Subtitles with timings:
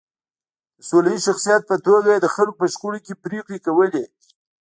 [0.77, 4.03] د سوله ییز شخصیت په توګه یې د خلکو په شخړو کې پرېکړې کولې.